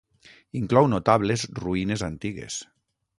Inclou 0.59 0.87
notables 0.93 1.45
ruïnes 1.59 2.05
antigues. 2.11 2.57